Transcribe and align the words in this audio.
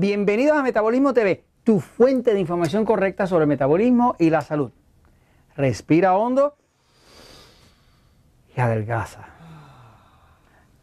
Bienvenidos 0.00 0.56
a 0.56 0.62
Metabolismo 0.62 1.12
TV, 1.12 1.42
tu 1.64 1.80
fuente 1.80 2.32
de 2.32 2.38
información 2.38 2.84
correcta 2.84 3.26
sobre 3.26 3.46
metabolismo 3.46 4.14
y 4.20 4.30
la 4.30 4.42
salud. 4.42 4.70
Respira 5.56 6.16
hondo 6.16 6.54
y 8.56 8.60
adelgaza. 8.60 9.26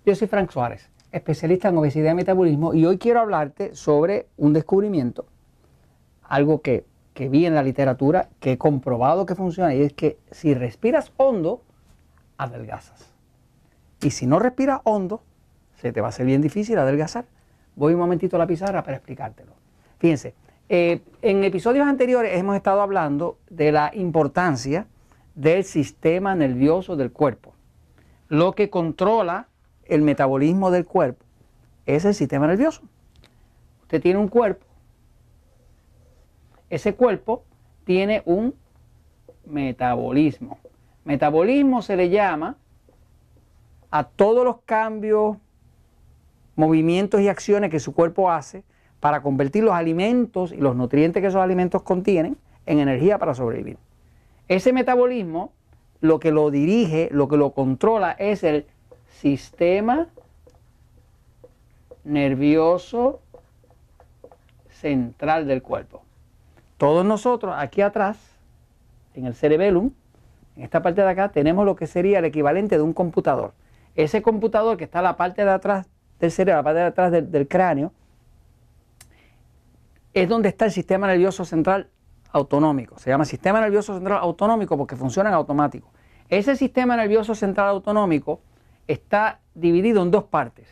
Yo 0.05 0.13
soy 0.15 0.27
Frank 0.27 0.51
Suárez, 0.51 0.89
especialista 1.13 1.69
en 1.69 1.77
obesidad 1.77 2.11
y 2.11 2.15
metabolismo, 2.15 2.73
y 2.73 2.85
hoy 2.85 2.97
quiero 2.97 3.21
hablarte 3.21 3.73
sobre 3.73 4.27
un 4.35 4.51
descubrimiento, 4.51 5.27
algo 6.21 6.59
que, 6.59 6.83
que 7.13 7.29
vi 7.29 7.45
en 7.45 7.55
la 7.55 7.63
literatura, 7.63 8.27
que 8.41 8.51
he 8.51 8.57
comprobado 8.57 9.25
que 9.25 9.35
funciona, 9.35 9.73
y 9.73 9.81
es 9.81 9.93
que 9.93 10.17
si 10.31 10.53
respiras 10.53 11.13
hondo, 11.15 11.61
adelgazas. 12.37 13.13
Y 14.01 14.11
si 14.11 14.27
no 14.27 14.39
respiras 14.39 14.81
hondo, 14.83 15.23
se 15.77 15.93
te 15.93 16.01
va 16.01 16.07
a 16.07 16.09
hacer 16.09 16.25
bien 16.25 16.41
difícil 16.41 16.77
adelgazar. 16.77 17.23
Voy 17.75 17.93
un 17.93 17.99
momentito 17.99 18.35
a 18.35 18.39
la 18.39 18.47
pizarra 18.47 18.83
para 18.83 18.97
explicártelo. 18.97 19.51
Fíjense, 19.99 20.33
eh, 20.69 21.01
en 21.21 21.43
episodios 21.43 21.85
anteriores 21.87 22.37
hemos 22.37 22.55
estado 22.55 22.81
hablando 22.81 23.37
de 23.49 23.71
la 23.71 23.91
importancia 23.93 24.87
del 25.35 25.63
sistema 25.63 26.33
nervioso 26.35 26.95
del 26.95 27.11
cuerpo. 27.11 27.53
Lo 28.29 28.53
que 28.53 28.69
controla 28.69 29.47
el 29.83 30.01
metabolismo 30.01 30.71
del 30.71 30.85
cuerpo 30.85 31.23
es 31.85 32.05
el 32.05 32.15
sistema 32.15 32.47
nervioso. 32.47 32.81
Usted 33.83 34.01
tiene 34.01 34.19
un 34.19 34.27
cuerpo. 34.27 34.65
Ese 36.69 36.95
cuerpo 36.95 37.43
tiene 37.83 38.23
un 38.25 38.55
metabolismo. 39.45 40.57
Metabolismo 41.03 41.83
se 41.83 41.95
le 41.95 42.09
llama 42.09 42.57
a 43.91 44.03
todos 44.05 44.43
los 44.43 44.61
cambios 44.65 45.37
movimientos 46.55 47.21
y 47.21 47.27
acciones 47.27 47.69
que 47.69 47.79
su 47.79 47.93
cuerpo 47.93 48.31
hace 48.31 48.63
para 48.99 49.21
convertir 49.21 49.63
los 49.63 49.73
alimentos 49.73 50.51
y 50.51 50.57
los 50.57 50.75
nutrientes 50.75 51.21
que 51.21 51.27
esos 51.27 51.41
alimentos 51.41 51.83
contienen 51.83 52.37
en 52.65 52.79
energía 52.79 53.17
para 53.19 53.33
sobrevivir. 53.33 53.77
Ese 54.47 54.73
metabolismo 54.73 55.51
lo 56.01 56.19
que 56.19 56.31
lo 56.31 56.51
dirige, 56.51 57.09
lo 57.11 57.27
que 57.27 57.37
lo 57.37 57.51
controla 57.51 58.11
es 58.11 58.43
el 58.43 58.65
sistema 59.07 60.07
nervioso 62.03 63.21
central 64.69 65.47
del 65.47 65.61
cuerpo. 65.61 66.03
Todos 66.77 67.05
nosotros 67.05 67.55
aquí 67.57 67.81
atrás, 67.81 68.17
en 69.13 69.25
el 69.25 69.33
cerebellum, 69.33 69.91
en 70.55 70.63
esta 70.63 70.81
parte 70.81 71.01
de 71.01 71.09
acá, 71.09 71.29
tenemos 71.29 71.65
lo 71.65 71.75
que 71.75 71.87
sería 71.87 72.19
el 72.19 72.25
equivalente 72.25 72.77
de 72.77 72.83
un 72.83 72.93
computador. 72.93 73.53
Ese 73.95 74.21
computador 74.21 74.77
que 74.77 74.83
está 74.83 74.99
en 74.99 75.05
la 75.05 75.17
parte 75.17 75.43
de 75.43 75.51
atrás 75.51 75.87
del 76.19 76.31
cerebro, 76.31 76.59
la 76.59 76.63
parte 76.63 76.79
de 76.79 76.85
atrás 76.85 77.11
del, 77.11 77.47
cráneo, 77.47 77.91
es 80.13 80.29
donde 80.29 80.49
está 80.49 80.65
el 80.65 80.71
sistema 80.71 81.07
nervioso 81.07 81.45
central 81.45 81.89
autonómico. 82.31 82.97
Se 82.99 83.09
llama 83.09 83.25
sistema 83.25 83.61
nervioso 83.61 83.93
central 83.93 84.19
autonómico 84.21 84.77
porque 84.77 84.95
funciona 84.95 85.29
en 85.29 85.35
automático. 85.35 85.91
Ese 86.29 86.55
sistema 86.55 86.95
nervioso 86.95 87.35
central 87.35 87.69
autonómico 87.69 88.41
está 88.87 89.39
dividido 89.53 90.01
en 90.03 90.11
dos 90.11 90.23
partes. 90.25 90.67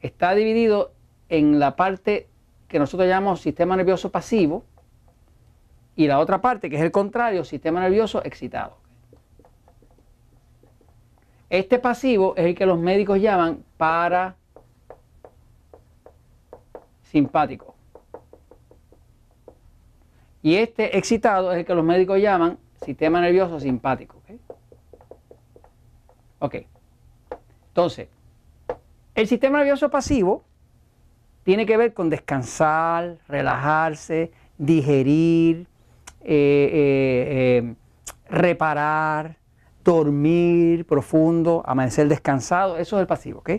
Está 0.00 0.34
dividido 0.34 0.92
en 1.28 1.58
la 1.58 1.76
parte 1.76 2.28
que 2.68 2.78
nosotros 2.78 3.08
llamamos 3.08 3.40
sistema 3.40 3.76
nervioso 3.76 4.10
pasivo 4.10 4.64
y 5.94 6.06
la 6.06 6.18
otra 6.18 6.40
parte, 6.40 6.68
que 6.68 6.76
es 6.76 6.82
el 6.82 6.90
contrario, 6.90 7.44
sistema 7.44 7.80
nervioso 7.80 8.22
excitado. 8.24 8.76
Este 11.48 11.78
pasivo 11.78 12.34
es 12.36 12.46
el 12.46 12.54
que 12.54 12.66
los 12.66 12.78
médicos 12.78 13.20
llaman 13.20 13.64
para 13.76 14.36
simpático. 17.10 17.74
Y 20.42 20.56
este 20.56 20.96
excitado 20.96 21.52
es 21.52 21.58
el 21.58 21.64
que 21.64 21.74
los 21.74 21.84
médicos 21.84 22.20
llaman 22.20 22.58
sistema 22.84 23.20
nervioso 23.20 23.58
simpático. 23.58 24.16
¿ok? 26.38 26.54
Entonces, 27.68 28.08
el 29.14 29.26
sistema 29.26 29.58
nervioso 29.58 29.90
pasivo 29.90 30.44
tiene 31.42 31.66
que 31.66 31.76
ver 31.76 31.94
con 31.94 32.10
descansar, 32.10 33.18
relajarse, 33.28 34.32
digerir, 34.58 35.66
eh, 36.22 36.70
eh, 36.72 37.64
eh, 37.68 37.74
reparar, 38.28 39.36
dormir 39.84 40.84
profundo, 40.86 41.62
amanecer 41.66 42.08
descansado. 42.08 42.78
Eso 42.78 42.96
es 42.96 43.00
el 43.02 43.06
pasivo, 43.06 43.40
¿ok? 43.40 43.50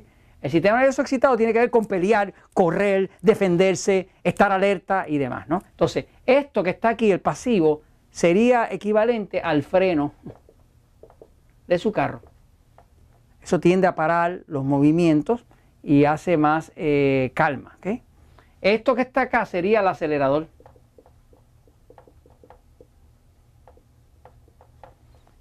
El 0.42 0.52
sistema 0.52 0.78
nervioso 0.78 1.02
excitado 1.02 1.36
tiene 1.36 1.52
que 1.52 1.60
ver 1.60 1.72
con 1.72 1.86
pelear, 1.86 2.34
correr, 2.54 3.10
defenderse, 3.22 4.10
estar 4.24 4.52
alerta 4.52 5.06
y 5.08 5.18
demás, 5.18 5.48
¿no? 5.50 5.64
Entonces, 5.72 6.06
esto 6.26 6.64
que 6.64 6.70
está 6.70 6.90
aquí, 6.90 7.12
el 7.12 7.20
pasivo, 7.20 7.82
sería 8.12 8.68
equivalente 8.72 9.42
al 9.42 9.64
freno 9.64 10.14
de 11.68 11.78
su 11.80 11.92
carro. 11.92 12.22
Eso 13.42 13.60
tiende 13.60 13.88
a 13.88 13.96
parar 13.96 14.42
los 14.48 14.64
movimientos 14.64 15.46
y 15.84 16.06
hace 16.06 16.38
más 16.38 16.72
eh, 16.76 17.32
calma. 17.34 17.78
Esto 18.62 18.96
que 18.96 19.02
está 19.04 19.22
acá 19.22 19.46
sería 19.46 19.80
el 19.80 19.88
acelerador. 19.88 20.48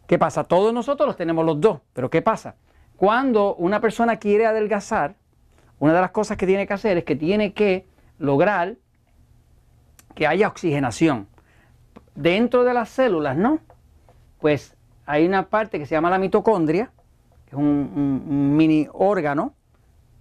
¿Qué 0.07 0.19
pasa? 0.19 0.45
Todos 0.45 0.73
nosotros 0.73 1.07
los 1.07 1.17
tenemos 1.17 1.45
los 1.45 1.61
dos, 1.61 1.81
pero 1.93 2.09
¿qué 2.11 2.23
pasa? 2.23 2.55
Cuando 2.97 3.55
una 3.57 3.81
persona 3.81 4.17
quiere 4.17 4.47
adelgazar, 4.47 5.17
una 5.79 5.93
de 5.93 6.01
las 6.01 6.11
cosas 6.11 6.37
que 6.37 6.47
tiene 6.47 6.67
que 6.67 6.73
hacer 6.73 6.97
es 6.97 7.05
que 7.05 7.17
tiene 7.17 7.53
que 7.53 7.87
lograr 8.19 8.77
que 10.15 10.27
haya 10.27 10.49
oxigenación. 10.49 11.29
Dentro 12.15 12.65
de 12.65 12.73
las 12.73 12.89
células, 12.89 13.37
¿no? 13.37 13.61
Pues 14.41 14.75
hay 15.05 15.27
una 15.27 15.49
parte 15.49 15.79
que 15.79 15.85
se 15.85 15.95
llama 15.95 16.09
la 16.09 16.19
mitocondria, 16.19 16.91
que 17.45 17.51
es 17.51 17.57
un, 17.57 18.57
mini 18.57 18.89
órgano, 18.93 19.53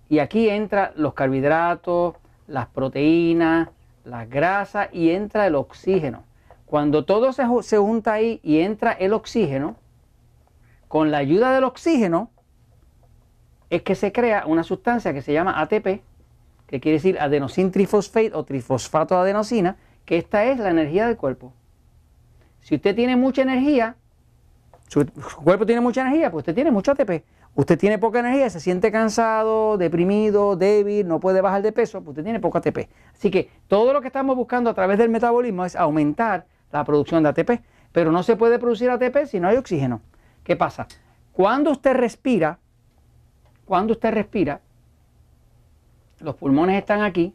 y 0.09 0.19
aquí 0.19 0.49
entran 0.49 0.91
los 0.95 1.13
carbohidratos, 1.13 2.15
las 2.47 2.67
proteínas, 2.67 3.69
las 4.03 4.29
grasas 4.29 4.89
y 4.91 5.11
entra 5.11 5.47
el 5.47 5.55
oxígeno. 5.55 6.23
Cuando 6.65 7.05
todo 7.05 7.31
se, 7.31 7.43
se 7.61 7.77
junta 7.77 8.13
ahí 8.13 8.41
y 8.43 8.59
entra 8.59 8.91
el 8.91 9.13
oxígeno, 9.13 9.77
con 10.89 11.09
la 11.09 11.19
ayuda 11.19 11.53
del 11.53 11.63
oxígeno, 11.63 12.29
es 13.69 13.81
que 13.81 13.95
se 13.95 14.11
crea 14.11 14.45
una 14.45 14.63
sustancia 14.63 15.13
que 15.13 15.21
se 15.21 15.33
llama 15.33 15.59
ATP, 15.59 16.01
que 16.67 16.79
quiere 16.79 16.97
decir 16.97 17.19
adenosín 17.19 17.71
trifosfate 17.71 18.31
o 18.33 18.43
trifosfato 18.43 19.15
de 19.15 19.21
adenosina, 19.21 19.77
que 20.05 20.17
esta 20.17 20.45
es 20.45 20.59
la 20.59 20.69
energía 20.69 21.07
del 21.07 21.17
cuerpo. 21.17 21.53
Si 22.61 22.75
usted 22.75 22.95
tiene 22.95 23.15
mucha 23.15 23.41
energía, 23.41 23.95
su, 24.87 25.05
cuerpo 25.43 25.65
tiene 25.65 25.81
mucha 25.81 26.01
energía, 26.01 26.31
pues 26.31 26.41
usted 26.41 26.55
tiene 26.55 26.71
mucho 26.71 26.91
ATP. 26.91 27.23
Usted 27.55 27.79
tiene 27.79 27.97
poca 27.97 28.19
energía, 28.19 28.49
se 28.49 28.59
siente 28.59 28.91
cansado, 28.91 29.77
deprimido, 29.77 30.55
débil, 30.57 31.07
no 31.07 31.19
puede 31.19 31.41
bajar 31.41 31.61
de 31.61 31.71
peso, 31.71 31.99
pues 31.99 32.09
usted 32.09 32.23
tiene 32.23 32.39
poco 32.39 32.57
ATP. 32.57 32.89
Así 33.13 33.31
que 33.31 33.49
todo 33.67 33.93
lo 33.93 34.01
que 34.01 34.07
estamos 34.07 34.35
buscando 34.35 34.69
a 34.69 34.73
través 34.73 34.97
del 34.97 35.09
metabolismo 35.09 35.63
es 35.63 35.75
aumentar 35.75 36.45
la 36.71 36.83
producción 36.83 37.23
de 37.23 37.29
ATP. 37.29 37.61
Pero 37.93 38.11
no 38.11 38.23
se 38.23 38.35
puede 38.35 38.59
producir 38.59 38.89
ATP 38.89 39.25
si 39.25 39.39
no 39.39 39.47
hay 39.47 39.55
oxígeno. 39.55 40.01
¿Qué 40.43 40.57
pasa? 40.57 40.87
Cuando 41.31 41.71
usted 41.71 41.93
respira, 41.93 42.59
cuando 43.65 43.93
usted 43.93 44.13
respira, 44.13 44.61
los 46.19 46.35
pulmones 46.35 46.77
están 46.77 47.01
aquí, 47.01 47.33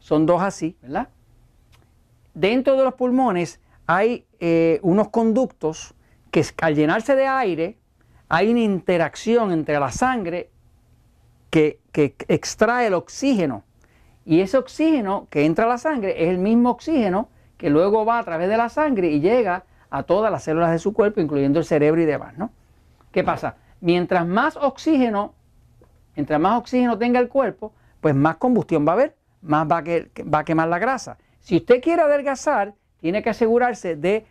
son 0.00 0.26
dos 0.26 0.42
así, 0.42 0.76
¿verdad? 0.82 1.08
Dentro 2.34 2.76
de 2.76 2.84
los 2.84 2.94
pulmones 2.94 3.60
hay 3.86 4.26
eh, 4.40 4.80
unos 4.82 5.08
conductos 5.08 5.94
que 6.30 6.44
al 6.60 6.74
llenarse 6.74 7.14
de 7.14 7.26
aire 7.26 7.78
hay 8.28 8.50
una 8.50 8.60
interacción 8.60 9.52
entre 9.52 9.78
la 9.78 9.92
sangre 9.92 10.50
que, 11.50 11.78
que 11.92 12.16
extrae 12.26 12.88
el 12.88 12.94
oxígeno. 12.94 13.62
Y 14.24 14.40
ese 14.40 14.58
oxígeno 14.58 15.28
que 15.30 15.44
entra 15.44 15.66
a 15.66 15.68
la 15.68 15.78
sangre 15.78 16.24
es 16.24 16.30
el 16.30 16.38
mismo 16.38 16.70
oxígeno 16.70 17.28
que 17.56 17.70
luego 17.70 18.04
va 18.04 18.18
a 18.18 18.24
través 18.24 18.48
de 18.48 18.56
la 18.56 18.68
sangre 18.68 19.08
y 19.08 19.20
llega 19.20 19.64
a 19.90 20.02
todas 20.02 20.32
las 20.32 20.42
células 20.42 20.72
de 20.72 20.78
su 20.80 20.92
cuerpo, 20.92 21.20
incluyendo 21.20 21.60
el 21.60 21.64
cerebro 21.64 22.00
y 22.00 22.04
demás, 22.04 22.36
¿no? 22.36 22.50
¿Qué 23.12 23.22
pasa? 23.22 23.56
Mientras 23.84 24.26
más 24.26 24.56
oxígeno, 24.56 25.34
mientras 26.16 26.40
más 26.40 26.58
oxígeno 26.58 26.96
tenga 26.96 27.20
el 27.20 27.28
cuerpo, 27.28 27.74
pues 28.00 28.14
más 28.14 28.38
combustión 28.38 28.86
va 28.86 28.92
a 28.92 28.94
haber, 28.94 29.14
más 29.42 29.70
va 29.70 29.84
a, 29.84 30.38
a 30.38 30.44
quemar 30.44 30.68
la 30.68 30.78
grasa. 30.78 31.18
Si 31.40 31.56
usted 31.56 31.82
quiere 31.82 32.00
adelgazar, 32.00 32.72
tiene 32.96 33.22
que 33.22 33.28
asegurarse 33.28 33.94
de 33.94 34.24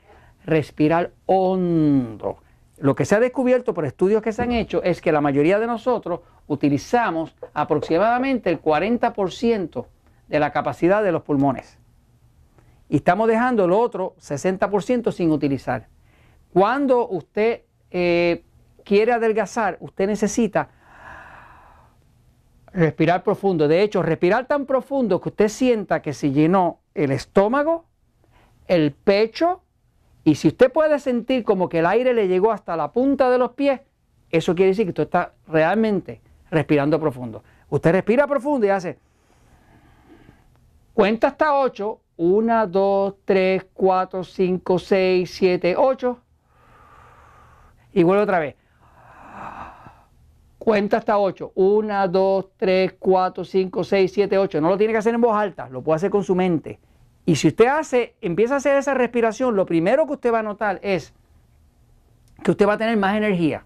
respirar 0.44 1.12
hondo. 1.28 2.38
Lo 2.78 2.96
que 2.96 3.06
se 3.06 3.14
ha 3.14 3.20
descubierto 3.20 3.76
por 3.76 3.86
estudios 3.86 4.24
que 4.24 4.32
se 4.32 4.42
han 4.42 4.52
hecho 4.52 4.82
es 4.82 5.02
que 5.02 5.12
la 5.12 5.22
mayoría 5.22 5.60
de 5.60 5.68
nosotros 5.68 6.22
utilizamos 6.48 7.36
aproximadamente 7.54 8.50
el 8.50 8.60
40% 8.60 9.86
de 10.30 10.40
la 10.40 10.52
capacidad 10.52 11.04
de 11.04 11.12
los 11.12 11.22
pulmones. 11.22 11.78
Y 12.90 12.96
estamos 12.96 13.28
dejando 13.28 13.66
el 13.66 13.72
otro 13.72 14.16
60% 14.20 15.12
sin 15.12 15.30
utilizar. 15.30 15.90
Cuando 16.52 17.08
usted 17.08 17.62
eh, 17.92 18.44
quiere 18.84 19.14
adelgazar, 19.14 19.78
usted 19.80 20.08
necesita 20.08 20.70
Respirar 22.74 23.22
profundo. 23.22 23.68
De 23.68 23.84
hecho, 23.84 24.02
respirar 24.02 24.48
tan 24.48 24.66
profundo 24.66 25.22
que 25.22 25.30
usted 25.30 25.48
sienta 25.48 26.02
que 26.02 26.12
se 26.12 26.32
llenó 26.32 26.80
el 26.96 27.12
estómago, 27.12 27.86
el 28.68 28.94
pecho, 28.94 29.62
y 30.24 30.36
si 30.36 30.48
usted 30.48 30.72
puede 30.72 30.98
sentir 30.98 31.44
como 31.44 31.70
que 31.70 31.80
el 31.80 31.86
aire 31.86 32.16
le 32.16 32.28
llegó 32.28 32.52
hasta 32.52 32.76
la 32.76 32.92
punta 32.92 33.30
de 33.30 33.38
los 33.38 33.52
pies, 33.52 33.82
eso 34.32 34.56
quiere 34.56 34.70
decir 34.70 34.86
que 34.86 34.90
usted 34.90 35.04
está 35.04 35.34
realmente 35.48 36.22
respirando 36.50 37.00
profundo. 37.00 37.44
Usted 37.70 37.92
respira 37.92 38.26
profundo 38.26 38.66
y 38.66 38.70
hace, 38.70 38.98
cuenta 40.96 41.28
hasta 41.28 41.54
8, 41.54 42.00
1, 42.18 42.68
2, 42.68 43.16
3, 43.24 43.66
4, 43.72 44.24
5, 44.24 44.80
6, 44.80 45.32
7, 45.32 45.76
8, 45.78 46.20
y 47.94 48.02
vuelve 48.02 48.24
otra 48.24 48.40
vez. 48.40 48.56
Cuenta 50.64 50.96
hasta 50.96 51.18
8. 51.18 51.52
1, 51.56 52.08
2, 52.08 52.46
3, 52.56 52.96
4, 52.98 53.44
5, 53.44 53.84
6, 53.84 54.12
7, 54.14 54.38
8. 54.38 54.62
No 54.62 54.70
lo 54.70 54.78
tiene 54.78 54.94
que 54.94 55.00
hacer 55.00 55.14
en 55.14 55.20
voz 55.20 55.36
alta, 55.36 55.68
lo 55.68 55.82
puede 55.82 55.98
hacer 55.98 56.10
con 56.10 56.24
su 56.24 56.36
mente. 56.36 56.80
Y 57.26 57.36
si 57.36 57.50
usted 57.50 57.66
hace, 57.66 58.16
empieza 58.22 58.54
a 58.54 58.58
hacer 58.60 58.78
esa 58.78 58.94
respiración, 58.94 59.58
lo 59.58 59.66
primero 59.66 60.08
que 60.08 60.14
usted 60.14 60.32
va 60.32 60.40
a 60.40 60.44
notar 60.44 60.80
es 60.82 61.14
que 62.46 62.52
usted 62.52 62.66
va 62.66 62.76
a 62.76 62.78
tener 62.78 62.96
más 62.96 63.18
energía. 63.18 63.66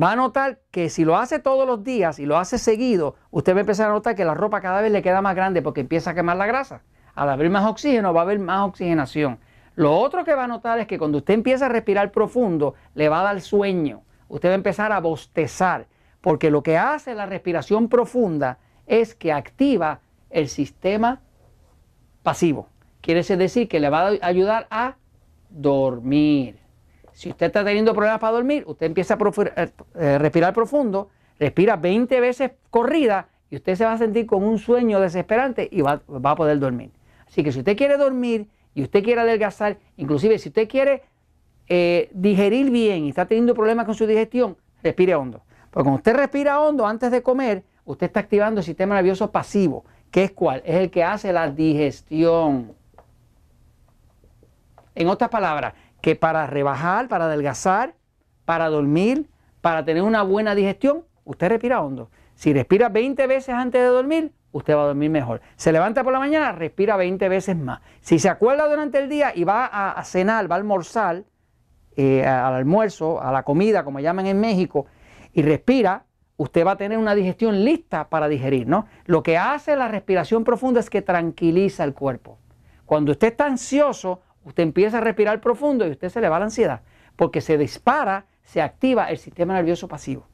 Va 0.00 0.12
a 0.12 0.16
notar 0.16 0.60
que 0.70 0.90
si 0.90 1.04
lo 1.04 1.16
hace 1.16 1.40
todos 1.40 1.66
los 1.66 1.82
días 1.82 2.20
y 2.20 2.26
lo 2.26 2.38
hace 2.38 2.56
seguido, 2.56 3.16
usted 3.32 3.54
va 3.54 3.56
a 3.56 3.62
empezar 3.62 3.90
a 3.90 3.92
notar 3.92 4.14
que 4.14 4.24
la 4.24 4.34
ropa 4.34 4.60
cada 4.60 4.80
vez 4.80 4.92
le 4.92 5.02
queda 5.02 5.22
más 5.22 5.34
grande 5.34 5.60
porque 5.60 5.80
empieza 5.80 6.10
a 6.10 6.14
quemar 6.14 6.36
la 6.36 6.46
grasa. 6.46 6.84
Al 7.16 7.30
haber 7.30 7.50
más 7.50 7.68
oxígeno 7.68 8.14
va 8.14 8.20
a 8.20 8.22
haber 8.22 8.38
más 8.38 8.68
oxigenación. 8.68 9.40
Lo 9.74 9.98
otro 9.98 10.24
que 10.24 10.36
va 10.36 10.44
a 10.44 10.46
notar 10.46 10.78
es 10.78 10.86
que 10.86 11.00
cuando 11.00 11.18
usted 11.18 11.34
empieza 11.34 11.66
a 11.66 11.68
respirar 11.68 12.12
profundo, 12.12 12.74
le 12.94 13.08
va 13.08 13.22
a 13.22 13.24
dar 13.24 13.40
sueño. 13.40 14.02
Usted 14.28 14.50
va 14.50 14.52
a 14.52 14.54
empezar 14.54 14.92
a 14.92 15.00
bostezar 15.00 15.88
porque 16.22 16.50
lo 16.50 16.62
que 16.62 16.78
hace 16.78 17.14
la 17.14 17.26
respiración 17.26 17.88
profunda 17.88 18.58
es 18.86 19.14
que 19.14 19.32
activa 19.32 20.00
el 20.30 20.48
sistema 20.48 21.20
pasivo. 22.22 22.68
Quiere 23.02 23.22
decir 23.22 23.68
que 23.68 23.80
le 23.80 23.90
va 23.90 24.08
a 24.08 24.18
ayudar 24.22 24.68
a 24.70 24.96
dormir. 25.50 26.56
Si 27.12 27.28
usted 27.28 27.46
está 27.46 27.64
teniendo 27.64 27.92
problemas 27.92 28.20
para 28.20 28.32
dormir, 28.34 28.64
usted 28.66 28.86
empieza 28.86 29.14
a 29.14 29.18
eh, 29.56 29.70
eh, 29.96 30.18
respirar 30.18 30.54
profundo, 30.54 31.10
respira 31.38 31.76
20 31.76 32.20
veces 32.20 32.52
corrida 32.70 33.28
y 33.50 33.56
usted 33.56 33.74
se 33.74 33.84
va 33.84 33.92
a 33.92 33.98
sentir 33.98 34.24
con 34.24 34.44
un 34.44 34.58
sueño 34.58 35.00
desesperante 35.00 35.68
y 35.70 35.82
va, 35.82 36.00
a 36.08 36.36
poder 36.36 36.58
dormir. 36.60 36.90
Así 37.26 37.42
que 37.42 37.52
si 37.52 37.58
usted 37.58 37.76
quiere 37.76 37.96
dormir 37.96 38.46
y 38.74 38.82
usted 38.82 39.02
quiere 39.02 39.20
adelgazar, 39.20 39.78
inclusive 39.96 40.38
si 40.38 40.48
usted 40.48 40.68
quiere 40.68 41.02
eh, 41.68 42.08
digerir 42.14 42.70
bien 42.70 43.04
y 43.04 43.08
está 43.08 43.26
teniendo 43.26 43.54
problemas 43.54 43.84
con 43.84 43.94
su 43.94 44.06
digestión, 44.06 44.56
respire 44.82 45.14
hondo. 45.16 45.42
Porque 45.72 45.84
cuando 45.84 45.96
usted 45.96 46.14
respira 46.14 46.60
hondo 46.60 46.86
antes 46.86 47.10
de 47.10 47.22
comer, 47.22 47.64
usted 47.86 48.06
está 48.06 48.20
activando 48.20 48.60
el 48.60 48.64
sistema 48.64 48.94
nervioso 48.94 49.32
pasivo, 49.32 49.86
que 50.10 50.24
es 50.24 50.32
cuál? 50.32 50.62
Es 50.66 50.76
el 50.76 50.90
que 50.90 51.02
hace 51.02 51.32
la 51.32 51.50
digestión. 51.50 52.74
En 54.94 55.08
otras 55.08 55.30
palabras, 55.30 55.72
que 56.02 56.14
para 56.14 56.46
rebajar, 56.46 57.08
para 57.08 57.24
adelgazar, 57.24 57.94
para 58.44 58.68
dormir, 58.68 59.30
para 59.62 59.82
tener 59.82 60.02
una 60.02 60.22
buena 60.22 60.54
digestión, 60.54 61.04
usted 61.24 61.48
respira 61.48 61.80
hondo. 61.80 62.10
Si 62.34 62.52
respira 62.52 62.90
20 62.90 63.26
veces 63.26 63.54
antes 63.54 63.80
de 63.80 63.86
dormir, 63.86 64.32
usted 64.50 64.76
va 64.76 64.82
a 64.82 64.86
dormir 64.88 65.08
mejor. 65.08 65.40
Se 65.56 65.72
levanta 65.72 66.04
por 66.04 66.12
la 66.12 66.18
mañana, 66.18 66.52
respira 66.52 66.98
20 66.98 67.30
veces 67.30 67.56
más. 67.56 67.80
Si 68.02 68.18
se 68.18 68.28
acuerda 68.28 68.68
durante 68.68 68.98
el 68.98 69.08
día 69.08 69.32
y 69.34 69.44
va 69.44 69.64
a, 69.64 70.04
cenar, 70.04 70.50
va 70.50 70.56
a 70.56 70.58
almorzar, 70.58 71.24
eh, 71.96 72.26
al 72.26 72.52
almuerzo, 72.52 73.22
a 73.22 73.32
la 73.32 73.42
comida, 73.42 73.84
como 73.84 74.00
llaman 74.00 74.26
en 74.26 74.38
México, 74.38 74.86
y 75.32 75.42
respira, 75.42 76.04
usted 76.36 76.66
va 76.66 76.72
a 76.72 76.76
tener 76.76 76.98
una 76.98 77.14
digestión 77.14 77.64
lista 77.64 78.08
para 78.08 78.28
digerir, 78.28 78.66
¿no? 78.66 78.86
Lo 79.04 79.22
que 79.22 79.38
hace 79.38 79.76
la 79.76 79.88
respiración 79.88 80.44
profunda 80.44 80.80
es 80.80 80.90
que 80.90 81.02
tranquiliza 81.02 81.84
el 81.84 81.94
cuerpo. 81.94 82.38
Cuando 82.86 83.12
usted 83.12 83.28
está 83.28 83.46
ansioso, 83.46 84.20
usted 84.44 84.62
empieza 84.62 84.98
a 84.98 85.00
respirar 85.00 85.40
profundo 85.40 85.86
y 85.86 85.90
usted 85.90 86.08
se 86.08 86.20
le 86.20 86.28
va 86.28 86.38
la 86.38 86.46
ansiedad, 86.46 86.82
porque 87.16 87.40
se 87.40 87.56
dispara, 87.56 88.26
se 88.42 88.60
activa 88.60 89.10
el 89.10 89.18
sistema 89.18 89.54
nervioso 89.54 89.88
pasivo. 89.88 90.26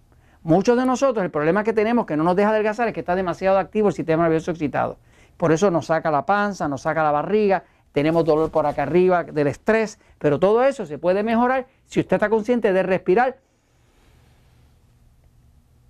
Muchos 0.43 0.77
de 0.79 0.87
nosotros, 0.87 1.25
el 1.25 1.31
problema 1.31 1.65
que 1.65 1.73
tenemos 1.73 2.07
que 2.07 2.17
no 2.17 2.25
nos 2.25 2.37
deja 2.37 2.51
adelgazar 2.51 2.89
es 2.89 2.95
que 2.95 3.01
está 3.01 3.15
demasiado 3.15 3.59
activo 3.59 3.89
el 3.89 3.95
sistema 3.95 4.23
nervioso 4.23 4.51
excitado. 4.51 4.99
Por 5.37 5.53
eso 5.53 5.71
nos 5.71 5.87
saca 5.87 6.11
la 6.11 6.27
panza, 6.27 6.69
nos 6.69 6.83
saca 6.83 7.03
la 7.03 7.11
barriga, 7.11 7.65
tenemos 7.93 8.25
dolor 8.25 8.51
por 8.51 8.67
acá 8.67 8.85
arriba 8.85 9.25
del 9.25 9.47
estrés, 9.47 9.99
pero 10.19 10.39
todo 10.39 10.63
eso 10.65 10.87
se 10.87 10.99
puede 10.99 11.23
mejorar 11.23 11.67
si 11.85 12.01
usted 12.01 12.17
está 12.17 12.29
consciente 12.29 12.73
de 12.73 12.83
respirar 12.83 13.39